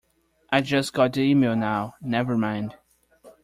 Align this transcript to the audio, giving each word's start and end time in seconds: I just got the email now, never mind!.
I 0.51 0.61
just 0.61 0.93
got 0.93 1.13
the 1.13 1.21
email 1.21 1.55
now, 1.55 1.93
never 2.01 2.35
mind!. 2.35 2.75